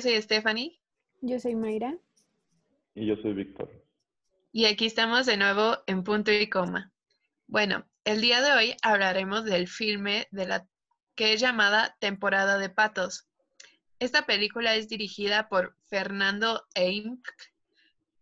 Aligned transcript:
yo 0.00 0.10
soy 0.10 0.22
Stephanie. 0.22 0.80
Yo 1.20 1.38
soy 1.38 1.54
Mayra. 1.54 1.94
Y 2.94 3.06
yo 3.06 3.16
soy 3.16 3.34
Víctor. 3.34 3.70
Y 4.50 4.64
aquí 4.64 4.86
estamos 4.86 5.26
de 5.26 5.36
nuevo 5.36 5.76
en 5.86 6.04
punto 6.04 6.32
y 6.32 6.48
coma. 6.48 6.90
Bueno, 7.46 7.86
el 8.04 8.22
día 8.22 8.40
de 8.40 8.52
hoy 8.52 8.76
hablaremos 8.80 9.44
del 9.44 9.68
filme 9.68 10.26
de 10.30 10.46
la 10.46 10.66
que 11.16 11.34
es 11.34 11.40
llamada 11.42 11.98
Temporada 12.00 12.56
de 12.56 12.70
Patos. 12.70 13.28
Esta 13.98 14.24
película 14.24 14.74
es 14.74 14.88
dirigida 14.88 15.50
por 15.50 15.76
Fernando 15.84 16.66
Eimk. 16.74 17.28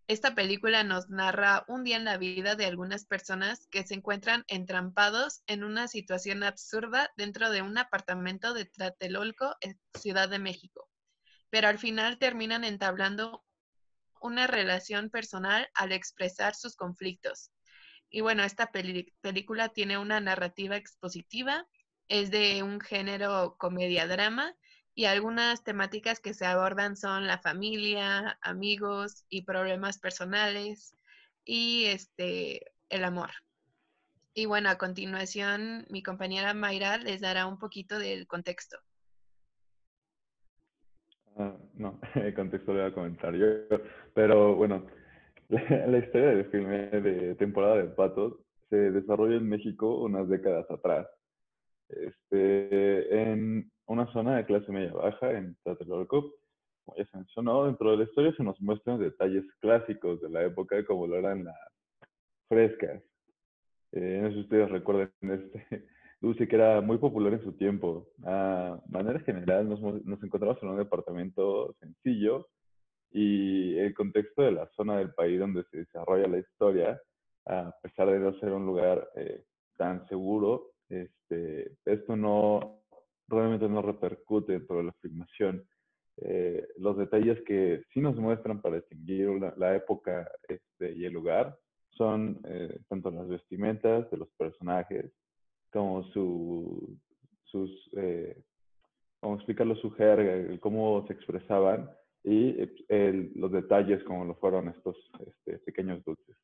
Esta 0.09 0.35
película 0.35 0.83
nos 0.83 1.09
narra 1.11 1.65
un 1.69 1.85
día 1.85 1.97
en 1.97 2.05
la 2.05 2.19
vida 2.19 2.57
de 2.57 2.67
algunas 2.67 3.05
personas 3.05 3.69
que 3.69 3.87
se 3.87 3.95
encuentran 3.95 4.45
entrampados 4.49 5.43
en 5.47 5.63
una 5.63 5.87
situación 5.87 6.43
absurda 6.43 7.13
dentro 7.17 7.51
de 7.51 7.63
un 7.63 7.79
apartamento 7.79 8.53
de 8.53 8.65
Tlatelolco, 8.65 9.55
Ciudad 9.95 10.29
de 10.29 10.41
México. 10.41 10.89
Pero 11.51 11.69
al 11.69 11.79
final 11.79 12.19
terminan 12.19 12.65
entablando 12.65 13.45
una 14.21 14.47
relación 14.47 15.11
personal 15.11 15.69
al 15.75 15.93
expresar 15.93 16.55
sus 16.55 16.77
conflictos. 16.77 17.51
Y 18.11 18.21
bueno, 18.21 18.43
esta 18.43 18.71
película 18.73 19.69
tiene 19.69 19.99
una 19.99 20.21
narrativa 20.21 20.77
expositiva, 20.77 21.67
es 22.09 22.31
de 22.31 22.63
un 22.63 22.81
género 22.81 23.57
comedia-drama 23.59 24.55
y 24.95 25.05
algunas 25.05 25.63
temáticas 25.63 26.21
que 26.21 26.35
se 26.35 26.47
abordan 26.47 26.97
son 26.97 27.27
la 27.27 27.39
familia, 27.39 28.39
amigos 28.41 29.25
y 29.29 29.43
problemas 29.43 29.99
personales 29.99 30.97
y 31.45 31.85
este 31.85 32.73
el 32.89 33.05
amor. 33.05 33.31
Y 34.35 34.47
bueno, 34.47 34.71
a 34.71 34.79
continuación 34.79 35.87
mi 35.91 36.03
compañera 36.03 36.55
Mayra 36.55 36.97
les 36.97 37.21
dará 37.21 37.47
un 37.47 37.59
poquito 37.59 37.99
del 37.99 38.27
contexto. 38.27 38.79
Ah, 41.39 41.57
no, 41.75 42.01
el 42.17 42.35
contexto 42.35 42.73
le 42.73 42.81
voy 42.81 42.91
a 42.91 42.95
comentar 42.95 43.35
yo. 43.35 43.47
Pero 44.13 44.57
bueno, 44.57 44.85
la, 45.49 45.99
historia 45.99 46.31
del 46.31 46.45
filme 46.47 46.89
de 46.89 47.37
temporada 47.37 47.77
de 47.77 47.85
patos 47.85 48.35
se 48.69 48.77
desarrolla 48.91 49.37
en 49.37 49.49
México 49.49 50.03
unas 50.03 50.29
décadas 50.29 50.69
atrás. 50.69 51.07
Este, 51.89 53.31
en 53.31 53.71
una 53.87 54.13
zona 54.13 54.37
de 54.37 54.47
clase 54.47 54.71
media 54.73 54.93
baja, 54.93 55.31
en 55.31 55.57
Tlatelolco, 55.63 56.35
como 56.85 56.99
ya 56.99 57.07
se 57.07 57.17
mencionó, 57.17 57.67
dentro 57.67 57.93
de 57.93 57.99
la 57.99 58.05
historia 58.05 58.35
se 58.37 58.43
nos 58.43 58.61
muestran 58.61 58.99
detalles 58.99 59.45
clásicos 59.61 60.21
de 60.21 60.31
la 60.31 60.43
época, 60.43 60.85
como 60.85 61.07
lo 61.07 61.17
eran 61.17 61.45
las 61.45 61.57
frescas. 62.49 63.01
Eh, 63.93 64.19
no 64.23 64.29
sé 64.29 64.35
si 64.35 64.41
ustedes 64.41 64.71
recuerden 64.71 65.11
este, 65.23 65.87
dulce 66.21 66.49
que 66.49 66.57
era 66.57 66.81
muy 66.81 66.99
popular 66.99 67.33
en 67.35 67.43
su 67.43 67.53
tiempo. 67.53 68.09
A 68.25 68.81
manera 68.89 69.21
general, 69.21 69.69
nos, 69.69 69.81
nos 69.81 70.23
encontramos 70.23 70.63
en 70.63 70.69
un 70.71 70.79
departamento 70.79 71.75
sencillo 71.81 72.49
y 73.11 73.77
el 73.79 73.95
contexto 73.95 74.43
de 74.43 74.53
la 74.53 74.69
zona 74.77 74.99
del 74.99 75.15
país 75.15 75.39
donde 75.39 75.65
se 75.71 75.79
desarrolla 75.79 76.29
la 76.29 76.39
historia, 76.39 77.01
a 77.47 77.75
pesar 77.83 78.11
de 78.11 78.19
no 78.19 78.39
ser 78.39 78.53
un 78.53 78.67
lugar 78.67 79.09
eh, 79.17 79.45
tan 79.77 80.07
seguro, 80.09 80.73
este, 80.89 81.73
esto 81.85 82.17
no 82.17 82.83
realmente 83.29 83.69
no 83.69 83.83
repercute 83.83 84.53
dentro 84.53 84.79
de 84.79 84.85
la 84.85 84.93
filmación. 85.01 85.65
Eh, 86.21 86.67
los 86.79 86.97
detalles 86.97 87.41
que 87.47 87.83
sí 87.93 88.01
nos 88.01 88.17
muestran 88.17 88.61
para 88.61 88.77
distinguir 88.77 89.29
la, 89.57 89.77
época 89.77 90.29
este, 90.49 90.93
y 90.93 91.05
el 91.05 91.13
lugar 91.13 91.57
son 91.91 92.41
eh, 92.45 92.81
tanto 92.89 93.11
las 93.11 93.29
vestimentas 93.29 94.11
de 94.11 94.17
los 94.17 94.29
personajes, 94.37 95.13
como 95.73 96.05
su, 96.13 96.97
sus, 97.45 97.91
eh, 97.97 98.37
cómo 99.21 99.37
explicarlo, 99.37 99.77
su 99.77 99.91
jerga, 99.93 100.59
cómo 100.61 101.07
se 101.07 101.13
expresaban 101.13 101.91
y 102.25 102.57
los 103.39 103.53
detalles 103.53 104.03
como 104.05 104.25
lo 104.25 104.35
fueron 104.35 104.69
estos 104.69 104.97
este, 105.27 105.59
pequeños 105.61 106.05
dulces. 106.05 106.37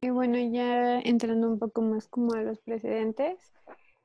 Y 0.00 0.10
bueno, 0.10 0.38
ya 0.38 1.00
entrando 1.00 1.48
un 1.48 1.58
poco 1.58 1.82
más 1.82 2.06
como 2.08 2.34
a 2.34 2.42
los 2.42 2.60
precedentes, 2.60 3.52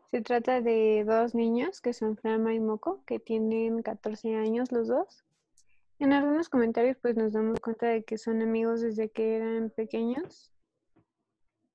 se 0.09 0.21
trata 0.21 0.61
de 0.61 1.03
dos 1.05 1.33
niños 1.35 1.81
que 1.81 1.93
son 1.93 2.17
Flama 2.17 2.53
y 2.53 2.59
Moco, 2.59 3.03
que 3.05 3.19
tienen 3.19 3.81
14 3.81 4.35
años 4.35 4.71
los 4.71 4.87
dos. 4.87 5.23
En 5.99 6.13
algunos 6.13 6.49
comentarios 6.49 6.97
pues 7.01 7.15
nos 7.15 7.33
damos 7.33 7.59
cuenta 7.59 7.87
de 7.87 8.03
que 8.03 8.17
son 8.17 8.41
amigos 8.41 8.81
desde 8.81 9.09
que 9.09 9.35
eran 9.35 9.69
pequeños 9.69 10.52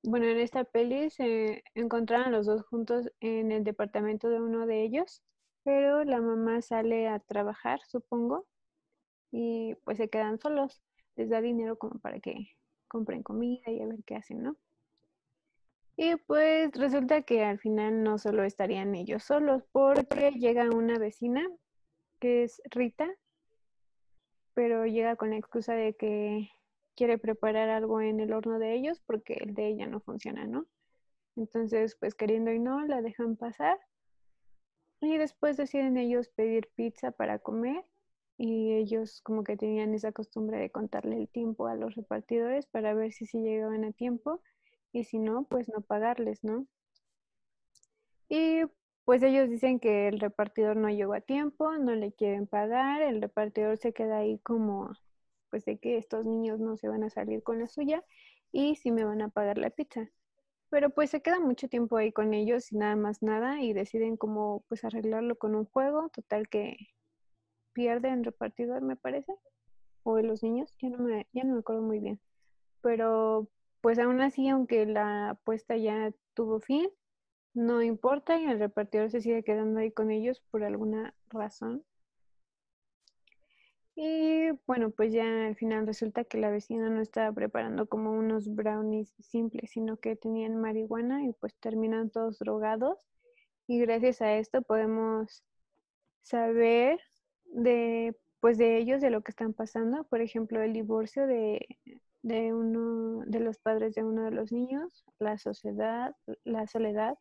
bueno, 0.03 0.27
en 0.27 0.39
esta 0.39 0.65
peli 0.65 1.11
se 1.11 1.65
encontraron 1.75 2.33
los 2.33 2.47
dos 2.47 2.63
juntos 2.67 3.11
en 3.21 3.53
el 3.53 3.65
departamento 3.65 4.29
de 4.29 4.41
uno 4.41 4.67
de 4.67 4.83
ellos, 4.83 5.23
pero 5.65 6.05
la 6.05 6.21
mamá 6.21 6.63
sale 6.63 7.09
a 7.09 7.19
trabajar, 7.19 7.81
supongo, 7.89 8.47
y 9.31 9.75
pues 9.85 9.99
se 9.99 10.09
quedan 10.09 10.39
solos. 10.39 10.83
Les 11.17 11.29
da 11.29 11.41
dinero 11.41 11.77
como 11.79 11.99
para 11.99 12.21
que 12.21 12.35
compren 12.87 13.23
comida 13.23 13.71
y 13.71 13.83
a 13.83 13.87
ver 13.87 14.03
qué 14.05 14.17
hacen, 14.17 14.43
¿no? 14.43 14.57
Y 15.97 16.15
pues 16.15 16.71
resulta 16.75 17.23
que 17.23 17.45
al 17.45 17.59
final 17.59 18.05
no 18.05 18.19
solo 18.19 18.45
estarían 18.45 18.95
ellos 18.95 19.25
solos, 19.25 19.65
porque 19.73 20.31
llega 20.31 20.71
una 20.71 20.97
vecina 20.97 21.45
que 22.21 22.45
es 22.45 22.63
Rita, 22.71 23.09
pero 24.55 24.87
llega 24.87 25.17
con 25.17 25.31
la 25.31 25.37
excusa 25.37 25.75
de 25.75 25.97
que 25.97 26.51
quiere 26.99 27.17
preparar 27.17 27.69
algo 27.69 28.01
en 28.01 28.19
el 28.19 28.33
horno 28.33 28.59
de 28.59 28.75
ellos 28.75 29.01
porque 29.07 29.35
el 29.35 29.55
de 29.55 29.69
ella 29.69 29.87
no 29.87 30.01
funciona, 30.01 30.49
¿no? 30.49 30.67
Entonces, 31.37 31.97
pues 32.01 32.17
queriendo 32.17 32.51
y 32.53 32.59
no, 32.59 32.85
la 32.87 33.01
dejan 33.03 33.37
pasar. 33.37 33.79
Y 35.01 35.17
después 35.17 35.57
deciden 35.57 35.97
ellos 35.97 36.29
pedir 36.29 36.69
pizza 36.75 37.13
para 37.13 37.39
comer 37.39 37.85
y 38.37 38.73
ellos 38.73 39.21
como 39.23 39.45
que 39.45 39.57
tenían 39.57 39.95
esa 39.95 40.11
costumbre 40.11 40.59
de 40.59 40.71
contarle 40.71 41.19
el 41.19 41.29
tiempo 41.29 41.69
a 41.69 41.77
los 41.77 41.95
repartidores 41.95 42.67
para 42.67 42.95
ver 42.95 43.13
si 43.13 43.27
sí 43.27 43.39
llegaban 43.39 43.85
a 43.85 43.93
tiempo 43.93 44.43
y 44.91 45.05
si 45.05 45.21
no, 45.21 45.45
pues 45.45 45.69
no 45.69 45.83
pagarles, 45.83 46.43
¿no? 46.43 46.67
Y 48.29 48.63
pues 49.05 49.23
ellos 49.23 49.49
dicen 49.49 49.79
que 49.79 50.09
el 50.09 50.19
repartidor 50.19 50.77
no 50.77 50.89
llegó 50.91 51.15
a 51.15 51.21
tiempo, 51.21 51.79
no 51.79 51.95
le 51.95 52.11
quieren 52.11 52.49
pagar, 52.49 53.03
el 53.03 53.23
repartidor 53.23 53.77
se 53.79 53.93
queda 53.93 54.19
ahí 54.19 54.41
como 54.41 54.91
pues 55.51 55.65
de 55.65 55.79
que 55.79 55.99
estos 55.99 56.25
niños 56.25 56.61
no 56.61 56.77
se 56.77 56.89
van 56.89 57.05
a 57.05 57.11
salir 57.11 57.43
con 57.43 57.59
la 57.61 57.69
suya 57.69 58.05
y 58.53 58.77
sí 58.77 58.91
me 58.93 59.05
van 59.05 59.23
a 59.23 59.29
pagar 59.29 59.59
la 59.59 59.71
pizza. 59.71 60.11
Pero 60.71 60.91
pues 60.91 61.11
se 61.11 61.23
queda 61.23 61.41
mucho 61.41 61.69
tiempo 61.69 61.97
ahí 61.97 62.13
con 62.13 62.35
ellos 62.35 62.73
y 62.73 62.77
nada 62.77 62.97
más 62.97 63.23
nada 63.23 63.63
y 63.63 63.73
deciden 63.73 64.17
como 64.17 64.65
pues 64.69 64.85
arreglarlo 64.85 65.37
con 65.37 65.55
un 65.55 65.65
juego, 65.67 66.11
total 66.11 66.49
que 66.49 66.77
pierden 67.73 68.25
repartidor 68.25 68.83
me 68.83 68.97
parece, 68.97 69.33
o 70.03 70.19
los 70.21 70.43
niños, 70.43 70.75
ya 70.81 70.91
no 70.91 70.99
me, 70.99 71.27
ya 71.33 71.45
no 71.45 71.55
me 71.55 71.61
acuerdo 71.61 71.83
muy 71.83 72.01
bien. 72.01 72.21
Pero 72.83 73.49
pues 73.81 73.99
aún 73.99 74.21
así, 74.21 74.49
aunque 74.49 74.87
la 74.87 75.31
apuesta 75.31 75.77
ya 75.77 76.13
tuvo 76.35 76.61
fin, 76.61 76.89
no 77.55 77.83
importa 77.83 78.39
y 78.39 78.45
el 78.47 78.59
repartidor 78.59 79.11
se 79.11 79.21
sigue 79.21 79.45
quedando 79.45 79.81
ahí 79.81 79.91
con 79.93 80.11
ellos 80.11 80.41
por 80.51 80.65
alguna 80.65 81.15
razón. 81.29 81.85
Y 84.01 84.51
bueno, 84.65 84.91
pues 84.91 85.13
ya 85.13 85.25
al 85.49 85.57
final 85.57 85.85
resulta 85.85 86.23
que 86.23 86.39
la 86.39 86.51
vecina 86.51 86.89
no 86.89 87.01
estaba 87.01 87.33
preparando 87.33 87.89
como 87.89 88.13
unos 88.13 88.55
brownies 88.55 89.13
simples, 89.19 89.73
sino 89.73 89.97
que 89.97 90.15
tenían 90.15 90.55
marihuana 90.57 91.25
y 91.25 91.33
pues 91.33 91.57
terminan 91.57 92.09
todos 92.09 92.39
drogados. 92.39 92.97
Y 93.67 93.81
gracias 93.81 94.23
a 94.23 94.37
esto 94.37 94.63
podemos 94.63 95.43
saber 96.23 97.01
de 97.47 98.17
pues 98.39 98.57
de 98.57 98.79
ellos, 98.79 99.01
de 99.01 99.11
lo 99.11 99.23
que 99.23 99.33
están 99.33 99.53
pasando. 99.53 100.05
Por 100.05 100.21
ejemplo, 100.21 100.63
el 100.63 100.75
divorcio 100.75 101.27
de, 101.27 101.67
de 102.23 102.55
uno 102.55 103.25
de 103.27 103.41
los 103.41 103.59
padres 103.59 103.97
de 103.97 104.05
uno 104.05 104.23
de 104.27 104.31
los 104.31 104.53
niños, 104.53 105.05
la 105.19 105.39
sociedad, 105.39 106.15
la 106.45 106.69
soledad 106.69 107.19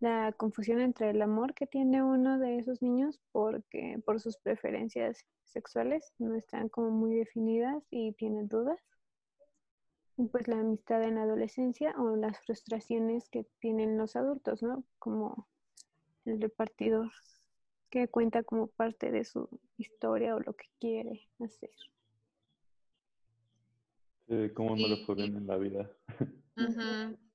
la 0.00 0.32
confusión 0.32 0.80
entre 0.80 1.10
el 1.10 1.22
amor 1.22 1.54
que 1.54 1.66
tiene 1.66 2.02
uno 2.02 2.38
de 2.38 2.58
esos 2.58 2.82
niños 2.82 3.20
porque 3.32 4.00
por 4.04 4.20
sus 4.20 4.36
preferencias 4.36 5.24
sexuales 5.44 6.12
no 6.18 6.34
están 6.34 6.68
como 6.68 6.90
muy 6.90 7.14
definidas 7.14 7.82
y 7.90 8.12
tienen 8.12 8.48
dudas. 8.48 8.78
Y 10.16 10.26
pues 10.26 10.48
la 10.48 10.60
amistad 10.60 11.02
en 11.04 11.16
la 11.16 11.22
adolescencia 11.22 11.94
o 11.98 12.16
las 12.16 12.38
frustraciones 12.40 13.28
que 13.28 13.46
tienen 13.60 13.96
los 13.96 14.16
adultos, 14.16 14.62
¿no? 14.62 14.84
Como 14.98 15.48
el 16.24 16.40
repartidor 16.40 17.10
que 17.90 18.08
cuenta 18.08 18.42
como 18.42 18.66
parte 18.66 19.10
de 19.10 19.24
su 19.24 19.48
historia 19.76 20.34
o 20.34 20.40
lo 20.40 20.54
que 20.54 20.66
quiere 20.78 21.28
hacer. 21.40 21.70
Sí, 24.28 24.50
cómo 24.54 24.76
me 24.76 24.88
lo 24.88 24.96
fue 25.06 25.24
en 25.24 25.46
la 25.46 25.56
vida. 25.56 25.90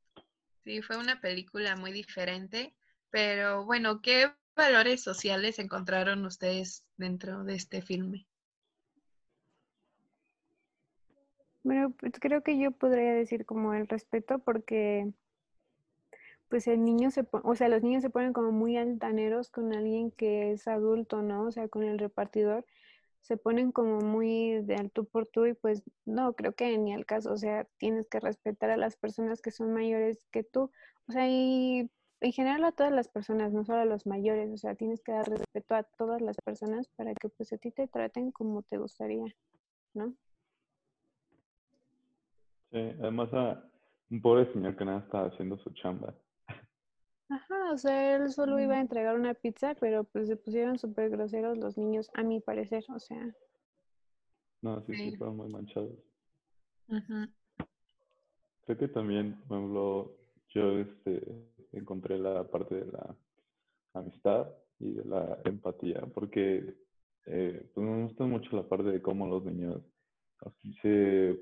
Sí, 0.63 0.81
fue 0.81 0.97
una 0.97 1.19
película 1.19 1.75
muy 1.75 1.91
diferente, 1.91 2.73
pero 3.09 3.65
bueno, 3.65 4.01
¿qué 4.01 4.31
valores 4.55 5.03
sociales 5.03 5.59
encontraron 5.59 6.25
ustedes 6.25 6.85
dentro 6.95 7.43
de 7.43 7.55
este 7.55 7.81
filme? 7.81 8.27
Bueno, 11.63 11.93
pues 11.99 12.13
creo 12.19 12.43
que 12.43 12.57
yo 12.57 12.71
podría 12.71 13.13
decir 13.13 13.45
como 13.45 13.73
el 13.73 13.87
respeto 13.87 14.39
porque 14.39 15.11
pues 16.49 16.67
el 16.67 16.83
niño 16.83 17.09
se, 17.09 17.25
o 17.31 17.55
sea, 17.55 17.67
los 17.67 17.81
niños 17.81 18.01
se 18.01 18.09
ponen 18.09 18.31
como 18.31 18.51
muy 18.51 18.77
altaneros 18.77 19.49
con 19.49 19.73
alguien 19.73 20.11
que 20.11 20.51
es 20.51 20.67
adulto, 20.67 21.21
¿no? 21.21 21.43
O 21.45 21.51
sea, 21.51 21.67
con 21.67 21.83
el 21.83 21.99
repartidor 21.99 22.65
se 23.23 23.37
ponen 23.37 23.71
como 23.71 23.99
muy 24.01 24.61
de 24.63 24.75
al 24.75 24.91
tú 24.91 25.05
por 25.05 25.25
tú 25.27 25.45
y 25.45 25.53
pues 25.53 25.81
no, 26.05 26.33
creo 26.33 26.53
que 26.53 26.77
ni 26.77 26.93
al 26.93 27.05
caso, 27.05 27.31
o 27.31 27.37
sea, 27.37 27.65
tienes 27.77 28.07
que 28.09 28.19
respetar 28.19 28.69
a 28.69 28.77
las 28.77 28.97
personas 28.97 29.41
que 29.41 29.49
son 29.49 29.73
mayores 29.73 30.27
que 30.29 30.43
tú, 30.43 30.71
o 31.07 31.11
sea, 31.11 31.27
y 31.29 31.89
en 32.19 32.31
general 32.33 32.65
a 32.65 32.73
todas 32.73 32.91
las 32.91 33.07
personas, 33.07 33.53
no 33.53 33.63
solo 33.63 33.79
a 33.79 33.85
los 33.85 34.05
mayores, 34.05 34.51
o 34.51 34.57
sea, 34.57 34.75
tienes 34.75 35.01
que 35.01 35.13
dar 35.13 35.27
respeto 35.29 35.73
a 35.73 35.83
todas 35.83 36.21
las 36.21 36.35
personas 36.43 36.89
para 36.97 37.13
que 37.13 37.29
pues 37.29 37.53
a 37.53 37.57
ti 37.57 37.71
te 37.71 37.87
traten 37.87 38.31
como 38.31 38.61
te 38.63 38.77
gustaría, 38.77 39.25
¿no? 39.93 40.13
Sí, 42.71 42.79
además 42.99 43.33
a 43.33 43.63
un 44.09 44.21
pobre 44.21 44.51
señor 44.51 44.75
que 44.75 44.83
nada 44.83 44.99
estaba 44.99 45.27
haciendo 45.27 45.57
su 45.59 45.69
chamba. 45.71 46.13
Ajá, 47.29 47.71
o 47.71 47.77
sea, 47.77 48.15
él 48.15 48.31
solo 48.31 48.59
iba 48.59 48.75
a 48.75 48.81
entregar 48.81 49.15
una 49.15 49.33
pizza, 49.33 49.75
pero 49.75 50.03
pues 50.03 50.27
se 50.27 50.35
pusieron 50.35 50.77
súper 50.77 51.09
groseros 51.09 51.57
los 51.57 51.77
niños, 51.77 52.09
a 52.13 52.23
mi 52.23 52.39
parecer, 52.39 52.83
o 52.89 52.99
sea. 52.99 53.33
No, 54.61 54.81
sí, 54.81 54.95
sí, 54.95 55.15
fueron 55.17 55.37
muy 55.37 55.49
manchados. 55.49 55.91
Creo 58.65 58.77
que 58.77 58.87
también, 58.87 59.41
por 59.47 59.57
ejemplo, 59.57 60.17
yo 60.49 60.79
este, 60.79 61.51
encontré 61.71 62.17
la 62.19 62.43
parte 62.47 62.75
de 62.75 62.91
la 62.91 63.15
amistad 63.93 64.47
y 64.79 64.93
de 64.93 65.05
la 65.05 65.39
empatía, 65.45 66.01
porque 66.13 66.75
eh, 67.25 67.69
pues 67.73 67.87
me 67.87 68.03
gusta 68.03 68.25
mucho 68.25 68.55
la 68.55 68.67
parte 68.67 68.89
de 68.89 69.01
cómo 69.01 69.27
los 69.27 69.43
niños 69.45 69.81
se 70.81 71.39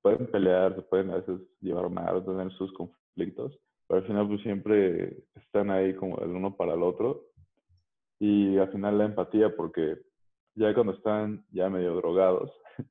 pueden 0.00 0.30
pelear, 0.30 0.74
se 0.76 0.82
pueden 0.82 1.10
a 1.10 1.16
veces 1.16 1.40
llevar 1.60 1.90
mal, 1.90 2.24
tener 2.24 2.52
sus 2.52 2.72
conflictos, 2.72 3.58
pero 3.86 4.00
al 4.00 4.06
final 4.06 4.28
pues 4.28 4.42
siempre 4.42 5.24
están 5.34 5.70
ahí 5.70 5.94
como 5.94 6.18
el 6.18 6.30
uno 6.30 6.56
para 6.56 6.74
el 6.74 6.82
otro. 6.82 7.26
Y 8.18 8.56
al 8.58 8.70
final 8.70 8.98
la 8.98 9.04
empatía, 9.06 9.54
porque 9.54 9.98
ya 10.54 10.72
cuando 10.72 10.94
están 10.94 11.44
ya 11.50 11.68
medio 11.68 11.96
drogados, 11.96 12.50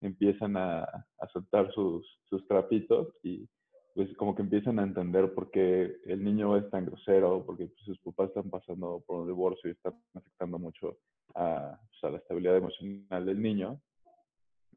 empiezan 0.00 0.56
a, 0.56 0.86
aceptar 1.18 1.72
sus, 1.72 2.06
sus 2.28 2.46
trapitos 2.48 3.14
y 3.22 3.48
pues 3.94 4.14
como 4.16 4.34
que 4.34 4.42
empiezan 4.42 4.78
a 4.78 4.84
entender 4.84 5.34
por 5.34 5.50
qué 5.50 5.98
el 6.06 6.24
niño 6.24 6.56
es 6.56 6.68
tan 6.70 6.86
grosero, 6.86 7.44
porque 7.44 7.66
pues, 7.66 7.84
sus 7.84 7.98
papás 8.00 8.28
están 8.28 8.50
pasando 8.50 9.04
por 9.06 9.20
un 9.20 9.28
divorcio 9.28 9.68
y 9.68 9.74
están 9.74 9.94
afectando 10.14 10.58
mucho 10.58 10.96
a, 11.34 11.78
pues, 11.88 12.04
a 12.04 12.10
la 12.10 12.18
estabilidad 12.18 12.56
emocional 12.56 13.26
del 13.26 13.40
niño. 13.40 13.80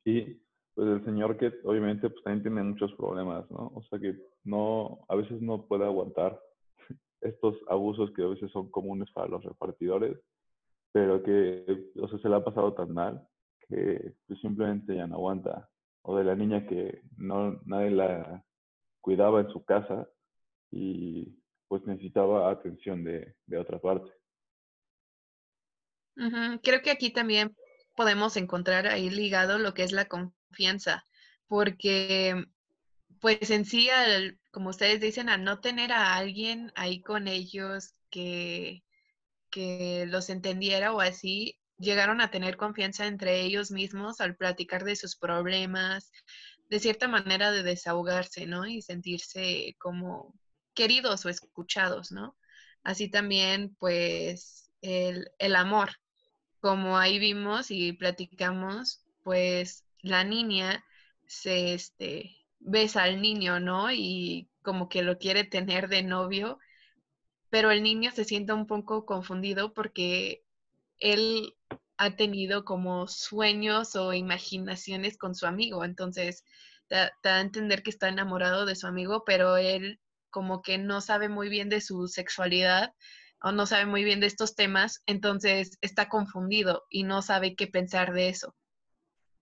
Y 0.03 0.37
pues 0.75 0.89
el 0.89 1.05
señor 1.05 1.37
que 1.37 1.53
obviamente 1.63 2.09
pues 2.09 2.21
también 2.23 2.43
tiene 2.43 2.63
muchos 2.63 2.93
problemas, 2.95 3.49
¿no? 3.49 3.71
O 3.73 3.83
sea 3.89 3.97
que 3.97 4.15
no, 4.43 5.05
a 5.07 5.15
veces 5.15 5.41
no 5.41 5.65
puede 5.65 5.85
aguantar 5.85 6.39
estos 7.21 7.55
abusos 7.69 8.11
que 8.11 8.23
a 8.23 8.27
veces 8.27 8.51
son 8.51 8.69
comunes 8.69 9.09
para 9.11 9.29
los 9.29 9.43
repartidores, 9.43 10.19
pero 10.91 11.23
que, 11.23 11.91
o 11.99 12.07
sea, 12.09 12.19
se 12.19 12.29
le 12.29 12.35
ha 12.35 12.43
pasado 12.43 12.73
tan 12.73 12.93
mal 12.93 13.25
que 13.67 14.13
pues, 14.27 14.39
simplemente 14.41 14.95
ya 14.95 15.07
no 15.07 15.15
aguanta. 15.15 15.69
O 16.01 16.17
de 16.17 16.25
la 16.25 16.35
niña 16.35 16.67
que 16.67 17.01
no, 17.17 17.59
nadie 17.65 17.91
la 17.91 18.45
cuidaba 19.01 19.41
en 19.41 19.49
su 19.49 19.63
casa 19.63 20.07
y 20.71 21.39
pues 21.67 21.83
necesitaba 21.87 22.51
atención 22.51 23.03
de, 23.03 23.33
de 23.47 23.57
otra 23.57 23.79
parte. 23.79 24.11
Creo 26.61 26.81
que 26.81 26.91
aquí 26.91 27.11
también 27.11 27.55
podemos 27.95 28.37
encontrar 28.37 28.87
ahí 28.87 29.09
ligado 29.09 29.57
lo 29.57 29.73
que 29.73 29.83
es 29.83 29.91
la 29.91 30.05
confianza, 30.55 31.05
porque 31.47 32.45
pues 33.19 33.49
en 33.49 33.65
sí, 33.65 33.89
como 34.51 34.69
ustedes 34.69 35.01
dicen, 35.01 35.29
al 35.29 35.43
no 35.43 35.59
tener 35.59 35.91
a 35.91 36.15
alguien 36.15 36.71
ahí 36.75 37.01
con 37.01 37.27
ellos 37.27 37.93
que, 38.09 38.83
que 39.49 40.05
los 40.07 40.29
entendiera 40.29 40.93
o 40.93 41.01
así, 41.01 41.57
llegaron 41.77 42.21
a 42.21 42.31
tener 42.31 42.55
confianza 42.55 43.07
entre 43.07 43.41
ellos 43.41 43.71
mismos 43.71 44.21
al 44.21 44.35
platicar 44.35 44.83
de 44.83 44.95
sus 44.95 45.17
problemas, 45.17 46.11
de 46.69 46.79
cierta 46.79 47.07
manera 47.07 47.51
de 47.51 47.63
desahogarse, 47.63 48.45
¿no? 48.45 48.65
Y 48.65 48.81
sentirse 48.81 49.75
como 49.79 50.33
queridos 50.73 51.25
o 51.25 51.29
escuchados, 51.29 52.11
¿no? 52.11 52.37
Así 52.83 53.09
también, 53.09 53.75
pues, 53.79 54.71
el, 54.81 55.31
el 55.39 55.55
amor, 55.55 55.89
como 56.61 56.97
ahí 56.97 57.19
vimos 57.19 57.71
y 57.71 57.93
platicamos, 57.93 59.03
pues 59.23 59.84
la 60.05 60.23
niña 60.23 60.85
se 61.27 61.73
este, 61.73 62.37
besa 62.59 63.03
al 63.03 63.21
niño, 63.21 63.59
¿no? 63.59 63.91
Y 63.91 64.49
como 64.61 64.87
que 64.89 65.01
lo 65.03 65.17
quiere 65.17 65.43
tener 65.43 65.89
de 65.89 66.03
novio, 66.03 66.59
pero 67.49 67.71
el 67.71 67.83
niño 67.83 68.11
se 68.11 68.25
siente 68.25 68.53
un 68.53 68.67
poco 68.67 69.05
confundido 69.05 69.73
porque 69.73 70.43
él 70.99 71.55
ha 71.97 72.15
tenido 72.15 72.65
como 72.65 73.07
sueños 73.07 73.95
o 73.95 74.13
imaginaciones 74.13 75.17
con 75.17 75.35
su 75.35 75.47
amigo, 75.47 75.83
entonces 75.85 76.43
te, 76.87 76.95
da 77.23 77.37
a 77.37 77.41
entender 77.41 77.83
que 77.83 77.89
está 77.89 78.09
enamorado 78.09 78.65
de 78.65 78.75
su 78.75 78.87
amigo, 78.87 79.23
pero 79.25 79.57
él 79.57 79.99
como 80.29 80.61
que 80.61 80.77
no 80.77 81.01
sabe 81.01 81.29
muy 81.29 81.49
bien 81.49 81.69
de 81.69 81.81
su 81.81 82.07
sexualidad 82.07 82.93
o 83.41 83.51
no 83.51 83.65
sabe 83.65 83.85
muy 83.85 84.03
bien 84.03 84.19
de 84.19 84.27
estos 84.27 84.55
temas, 84.55 85.01
entonces 85.07 85.77
está 85.81 86.09
confundido 86.09 86.83
y 86.89 87.03
no 87.03 87.21
sabe 87.21 87.55
qué 87.55 87.67
pensar 87.67 88.13
de 88.13 88.29
eso. 88.29 88.55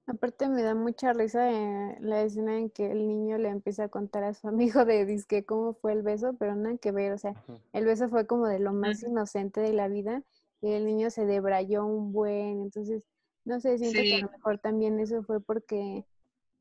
Aparte 0.05 0.49
me 0.49 0.63
da 0.63 0.75
mucha 0.75 1.13
risa 1.13 1.49
eh, 1.49 1.97
la 2.01 2.23
escena 2.23 2.57
en 2.57 2.69
que 2.69 2.91
el 2.91 3.07
niño 3.07 3.37
le 3.37 3.47
empieza 3.47 3.85
a 3.85 3.89
contar 3.89 4.25
a 4.25 4.33
su 4.33 4.47
amigo 4.81 4.85
de 4.85 5.05
disque 5.05 5.45
cómo 5.45 5.73
fue 5.73 5.93
el 5.93 6.01
beso, 6.01 6.33
pero 6.37 6.55
nada 6.55 6.77
que 6.77 6.91
ver, 6.91 7.13
o 7.13 7.17
sea, 7.17 7.35
el 7.71 7.85
beso 7.85 8.09
fue 8.09 8.27
como 8.27 8.47
de 8.47 8.59
lo 8.59 8.73
más 8.73 9.01
inocente 9.03 9.61
de 9.61 9.73
la 9.73 9.87
vida 9.87 10.23
y 10.61 10.71
el 10.71 10.85
niño 10.85 11.09
se 11.09 11.25
debrayó 11.25 11.85
un 11.85 12.11
buen, 12.11 12.61
entonces, 12.61 13.05
no 13.45 13.59
sé, 13.59 13.77
siento 13.77 13.99
que 13.99 14.15
a 14.15 14.25
lo 14.25 14.31
mejor 14.31 14.59
también 14.59 14.99
eso 14.99 15.23
fue 15.23 15.39
porque, 15.41 16.05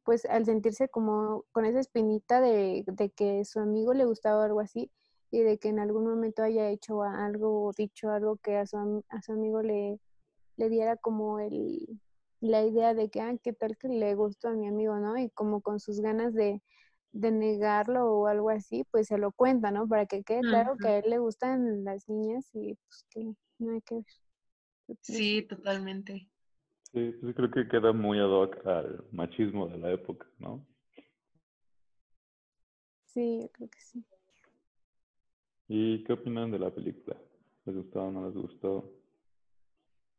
pues 0.05 0.25
al 0.27 0.45
sentirse 0.45 0.89
como 0.89 1.45
con 1.53 1.65
esa 1.65 1.81
espinita 1.81 2.41
de, 2.41 2.85
de 2.87 3.11
que 3.11 3.45
su 3.45 3.61
amigo 3.61 3.93
le 3.93 4.05
gustaba 4.05 4.45
algo 4.45 4.61
así, 4.61 4.91
y 5.33 5.41
de 5.41 5.59
que 5.59 5.69
en 5.69 5.79
algún 5.79 6.07
momento 6.07 6.43
haya 6.43 6.69
hecho 6.69 7.03
algo 7.03 7.67
o 7.67 7.73
dicho 7.73 8.11
algo 8.11 8.37
que 8.37 8.57
a 8.57 8.67
su, 8.67 9.03
a 9.09 9.23
su 9.23 9.33
amigo 9.33 9.63
le, 9.63 9.99
le 10.57 10.69
diera 10.69 10.97
como 10.97 11.41
el, 11.41 11.89
la 12.43 12.65
idea 12.67 12.93
de 12.95 13.09
que, 13.09 13.21
ah, 13.21 13.35
qué 13.43 13.53
tal 13.53 13.77
que 13.79 13.89
le 13.89 14.15
gustó 14.15 14.49
a 14.49 14.55
mi 14.55 14.67
amigo, 14.69 14.97
¿no? 14.97 15.17
Y 15.17 15.31
como 15.31 15.61
con 15.63 15.81
sus 15.81 16.01
ganas 16.01 16.35
de, 16.35 16.61
de 17.13 17.31
negarlo 17.31 18.05
o 18.07 18.27
algo 18.27 18.51
así, 18.51 18.85
pues 18.91 19.07
se 19.07 19.17
lo 19.19 19.33
cuenta, 19.33 19.71
¿no? 19.71 19.87
Para 19.89 20.07
que 20.07 20.25
quede 20.25 20.43
claro 20.43 20.77
que 20.79 20.89
a 20.89 20.99
él 20.99 21.05
le 21.09 21.19
gustan 21.19 21.85
las 21.85 22.09
niñas 22.09 22.51
y 22.53 22.75
pues 22.75 23.07
que 23.11 23.35
no 23.59 23.73
hay 23.73 23.81
que 23.83 23.95
ver. 23.97 24.05
Sí, 25.01 25.43
totalmente. 25.43 26.29
Sí, 26.93 27.13
pues 27.21 27.35
creo 27.35 27.51
que 27.51 27.69
queda 27.69 27.93
muy 27.93 28.19
ad 28.19 28.29
hoc 28.29 28.67
al 28.67 29.05
machismo 29.13 29.69
de 29.69 29.79
la 29.79 29.93
época, 29.93 30.27
¿no? 30.39 30.67
Sí, 33.07 33.41
yo 33.43 33.49
creo 33.51 33.69
que 33.69 33.81
sí. 33.81 34.05
¿Y 35.69 36.03
qué 36.05 36.13
opinan 36.15 36.51
de 36.51 36.59
la 36.59 36.71
película? 36.71 37.17
¿Les 37.65 37.77
gustó 37.77 38.03
o 38.03 38.11
no 38.11 38.27
les 38.27 38.35
gustó? 38.35 39.02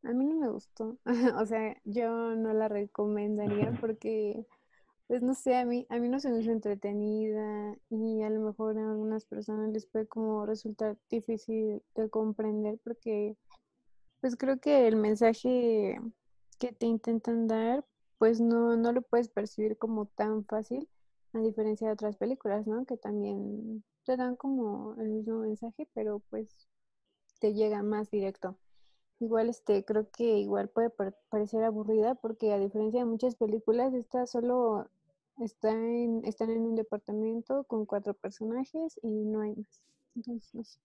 A 0.04 0.12
mí 0.12 0.26
no 0.26 0.36
me 0.36 0.50
gustó. 0.50 0.98
o 1.42 1.46
sea, 1.46 1.78
yo 1.86 2.36
no 2.36 2.54
la 2.54 2.68
recomendaría 2.68 3.72
porque, 3.82 4.46
pues 5.08 5.24
no 5.24 5.34
sé, 5.34 5.56
a 5.56 5.66
mí, 5.66 5.86
a 5.90 5.98
mí 6.00 6.10
no 6.10 6.20
se 6.20 6.30
me 6.30 6.40
hizo 6.40 6.52
entretenida 6.52 7.78
y 7.90 8.22
a 8.22 8.30
lo 8.30 8.42
mejor 8.42 8.78
a 8.78 8.92
algunas 8.92 9.26
personas 9.26 9.72
les 9.72 9.86
puede 9.86 10.08
como 10.08 10.46
resultar 10.46 10.98
difícil 11.10 11.82
de 11.96 12.10
comprender 12.10 12.80
porque, 12.84 13.38
pues 14.22 14.36
creo 14.36 14.60
que 14.60 14.88
el 14.88 14.98
mensaje 14.98 16.00
que 16.60 16.74
te 16.74 16.86
intentan 16.86 17.48
dar, 17.48 17.86
pues 18.18 18.42
no, 18.42 18.76
no 18.78 18.92
lo 18.92 19.02
puedes 19.02 19.30
percibir 19.30 19.78
como 19.78 20.06
tan 20.08 20.46
fácil, 20.46 20.88
a 21.34 21.40
diferencia 21.40 21.88
de 21.88 21.94
otras 21.94 22.18
películas, 22.18 22.68
¿no? 22.68 22.86
Que 22.86 22.98
también 22.98 23.84
te 24.06 24.18
dan 24.18 24.36
como 24.36 24.96
el 25.00 25.10
mismo 25.10 25.40
mensaje, 25.40 25.88
pero 25.94 26.20
pues 26.30 26.68
te 27.40 27.54
llega 27.54 27.84
más 27.84 28.12
directo. 28.12 28.58
Igual 29.24 29.50
este, 29.50 29.86
creo 29.86 30.10
que 30.12 30.40
igual 30.40 30.68
puede 30.68 30.92
parecer 31.30 31.64
aburrida 31.64 32.14
porque 32.16 32.52
a 32.52 32.60
diferencia 32.60 33.00
de 33.00 33.06
muchas 33.06 33.36
películas, 33.36 33.94
esta 33.94 34.28
solo 34.28 34.90
está 35.40 35.72
en, 35.72 36.26
están 36.26 36.50
en 36.50 36.62
un 36.64 36.76
departamento 36.76 37.64
con 37.64 37.86
cuatro 37.86 38.14
personajes 38.14 39.00
y 39.02 39.08
no 39.08 39.40
hay 39.42 39.56
más. 39.56 39.82
Entonces. 40.18 40.78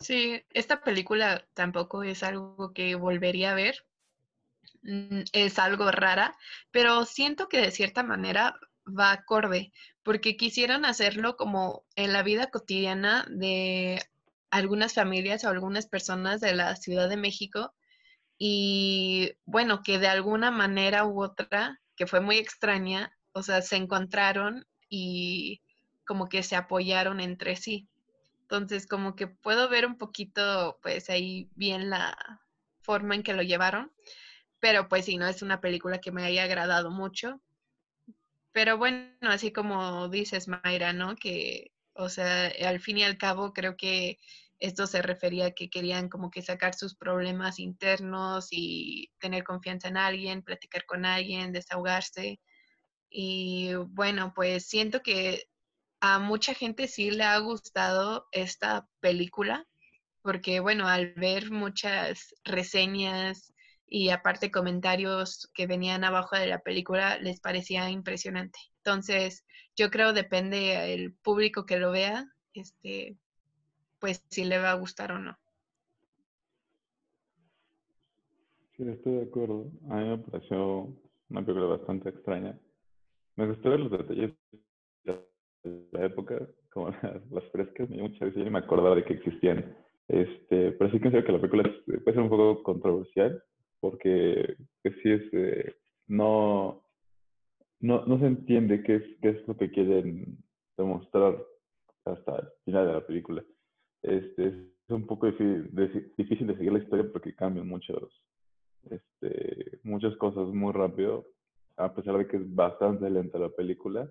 Sí, 0.00 0.42
esta 0.50 0.80
película 0.80 1.46
tampoco 1.54 2.02
es 2.02 2.24
algo 2.24 2.72
que 2.72 2.96
volvería 2.96 3.52
a 3.52 3.54
ver. 3.54 3.86
Mm, 4.82 5.20
es 5.32 5.58
algo 5.60 5.92
rara, 5.92 6.36
pero 6.72 7.04
siento 7.04 7.48
que 7.48 7.58
de 7.58 7.70
cierta 7.70 8.02
manera 8.02 8.58
va 8.86 9.12
acorde, 9.12 9.72
porque 10.02 10.36
quisieron 10.36 10.84
hacerlo 10.84 11.36
como 11.36 11.84
en 11.94 12.12
la 12.12 12.24
vida 12.24 12.50
cotidiana 12.50 13.24
de 13.30 14.02
algunas 14.50 14.94
familias 14.94 15.44
o 15.44 15.48
algunas 15.48 15.86
personas 15.86 16.40
de 16.40 16.54
la 16.54 16.76
Ciudad 16.76 17.08
de 17.08 17.16
México 17.16 17.74
y 18.38 19.32
bueno, 19.44 19.82
que 19.82 19.98
de 19.98 20.08
alguna 20.08 20.50
manera 20.50 21.04
u 21.04 21.22
otra, 21.22 21.80
que 21.96 22.06
fue 22.06 22.20
muy 22.20 22.38
extraña, 22.38 23.12
o 23.32 23.42
sea, 23.42 23.62
se 23.62 23.76
encontraron 23.76 24.64
y 24.88 25.60
como 26.06 26.28
que 26.28 26.42
se 26.42 26.56
apoyaron 26.56 27.20
entre 27.20 27.56
sí. 27.56 27.88
Entonces, 28.42 28.86
como 28.86 29.16
que 29.16 29.26
puedo 29.26 29.68
ver 29.68 29.86
un 29.86 29.98
poquito, 29.98 30.78
pues 30.82 31.10
ahí 31.10 31.50
bien 31.56 31.90
la 31.90 32.16
forma 32.80 33.14
en 33.14 33.22
que 33.22 33.34
lo 33.34 33.42
llevaron, 33.42 33.92
pero 34.60 34.88
pues 34.88 35.04
sí, 35.04 35.18
no 35.18 35.26
es 35.28 35.42
una 35.42 35.60
película 35.60 36.00
que 36.00 36.12
me 36.12 36.24
haya 36.24 36.44
agradado 36.44 36.90
mucho. 36.90 37.42
Pero 38.52 38.78
bueno, 38.78 39.10
así 39.22 39.52
como 39.52 40.08
dices, 40.08 40.48
Mayra, 40.48 40.92
¿no? 40.92 41.16
Que, 41.16 41.72
o 41.98 42.08
sea, 42.08 42.52
al 42.66 42.80
fin 42.80 42.98
y 42.98 43.04
al 43.04 43.18
cabo 43.18 43.52
creo 43.52 43.76
que 43.76 44.18
esto 44.60 44.86
se 44.86 45.02
refería 45.02 45.46
a 45.46 45.50
que 45.52 45.68
querían 45.70 46.08
como 46.08 46.30
que 46.30 46.42
sacar 46.42 46.74
sus 46.74 46.94
problemas 46.96 47.58
internos 47.58 48.48
y 48.50 49.10
tener 49.20 49.44
confianza 49.44 49.88
en 49.88 49.96
alguien, 49.96 50.42
platicar 50.42 50.84
con 50.86 51.04
alguien, 51.04 51.52
desahogarse. 51.52 52.40
Y 53.10 53.74
bueno, 53.74 54.32
pues 54.34 54.66
siento 54.68 55.02
que 55.02 55.44
a 56.00 56.18
mucha 56.20 56.54
gente 56.54 56.88
sí 56.88 57.10
le 57.10 57.24
ha 57.24 57.38
gustado 57.38 58.26
esta 58.32 58.88
película, 59.00 59.66
porque 60.22 60.60
bueno, 60.60 60.88
al 60.88 61.14
ver 61.14 61.50
muchas 61.50 62.34
reseñas 62.44 63.52
y 63.86 64.10
aparte 64.10 64.50
comentarios 64.50 65.50
que 65.54 65.66
venían 65.66 66.04
abajo 66.04 66.36
de 66.36 66.46
la 66.46 66.60
película, 66.60 67.18
les 67.18 67.40
parecía 67.40 67.90
impresionante. 67.90 68.58
Entonces, 68.88 69.44
yo 69.76 69.90
creo 69.90 70.14
depende 70.14 70.94
el 70.94 71.12
público 71.12 71.66
que 71.66 71.78
lo 71.78 71.90
vea, 71.90 72.24
este, 72.54 73.18
pues 73.98 74.24
si 74.30 74.44
le 74.44 74.58
va 74.58 74.70
a 74.70 74.76
gustar 74.76 75.12
o 75.12 75.18
no. 75.18 75.36
Sí, 78.74 78.88
estoy 78.88 79.16
de 79.16 79.22
acuerdo. 79.24 79.70
A 79.90 79.96
mí 79.96 80.08
me 80.08 80.18
pareció 80.18 80.96
una 81.28 81.44
película 81.44 81.66
bastante 81.76 82.08
extraña. 82.08 82.58
Me 83.36 83.46
gustó 83.46 83.68
ver 83.68 83.80
los 83.80 83.90
detalles 83.90 84.32
de 85.04 85.88
la 85.92 86.06
época, 86.06 86.48
como 86.70 86.88
las, 87.30 87.44
frescas, 87.52 87.90
me 87.90 87.96
dio 87.96 88.08
risa, 88.08 88.28
yo 88.28 88.42
ni 88.42 88.48
me 88.48 88.60
acordaba 88.60 88.96
de 88.96 89.04
que 89.04 89.12
existían. 89.12 89.76
Este, 90.08 90.72
pero 90.72 90.90
sí 90.90 90.98
considero 90.98 91.26
que 91.26 91.32
la 91.32 91.40
película 91.42 91.70
puede 91.84 92.14
ser 92.14 92.20
un 92.22 92.30
poco 92.30 92.62
controversial, 92.62 93.42
porque 93.80 94.56
sí 94.82 95.10
es, 95.10 95.22
eh, 95.34 95.76
no, 96.06 96.87
no, 97.80 98.04
no 98.06 98.18
se 98.18 98.26
entiende 98.26 98.82
qué 98.82 98.96
es, 98.96 99.02
qué 99.20 99.30
es 99.30 99.48
lo 99.48 99.56
que 99.56 99.70
quieren 99.70 100.38
demostrar 100.76 101.36
hasta 102.04 102.36
el 102.36 102.48
final 102.64 102.86
de 102.86 102.92
la 102.92 103.06
película. 103.06 103.44
Este, 104.02 104.48
es 104.48 104.54
un 104.88 105.06
poco 105.06 105.26
difícil 105.26 105.74
de, 105.74 106.12
difícil 106.16 106.46
de 106.46 106.56
seguir 106.56 106.72
la 106.72 106.78
historia 106.78 107.10
porque 107.12 107.34
cambian 107.34 107.68
muchos, 107.68 108.24
este, 108.90 109.80
muchas 109.82 110.16
cosas 110.16 110.48
muy 110.48 110.72
rápido, 110.72 111.26
a 111.76 111.92
pesar 111.94 112.18
de 112.18 112.26
que 112.26 112.38
es 112.38 112.54
bastante 112.54 113.08
lenta 113.10 113.38
la 113.38 113.50
película. 113.50 114.10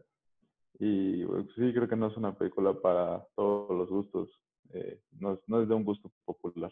Y 0.79 1.23
sí, 1.55 1.73
creo 1.73 1.87
que 1.87 1.95
no 1.95 2.07
es 2.07 2.17
una 2.17 2.37
película 2.37 2.73
para 2.79 3.25
todos 3.35 3.75
los 3.75 3.89
gustos, 3.89 4.29
eh, 4.73 5.01
no, 5.19 5.39
no 5.47 5.61
es 5.61 5.67
de 5.67 5.73
un 5.73 5.83
gusto 5.83 6.11
popular. 6.25 6.71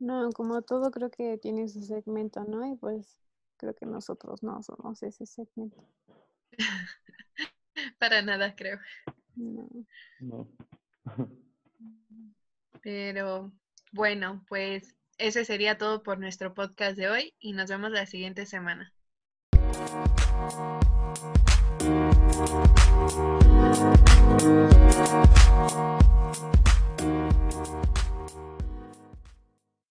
No, 0.00 0.30
como 0.32 0.62
todo 0.62 0.90
creo 0.90 1.10
que 1.10 1.38
tiene 1.38 1.68
su 1.68 1.82
segmento, 1.82 2.44
¿no? 2.44 2.66
Y 2.66 2.76
pues 2.76 3.27
Creo 3.58 3.74
que 3.74 3.86
nosotros 3.86 4.42
no 4.42 4.62
somos 4.62 5.02
ese 5.02 5.26
segmento. 5.26 5.84
Para 7.98 8.22
nada, 8.22 8.54
creo. 8.54 8.78
No. 9.34 9.68
Mm. 10.20 10.42
Pero 12.82 13.52
bueno, 13.92 14.44
pues 14.48 14.96
ese 15.18 15.44
sería 15.44 15.76
todo 15.76 16.02
por 16.02 16.18
nuestro 16.20 16.54
podcast 16.54 16.96
de 16.96 17.08
hoy 17.08 17.34
y 17.40 17.52
nos 17.52 17.68
vemos 17.68 17.90
la 17.90 18.06
siguiente 18.06 18.46
semana. 18.46 18.92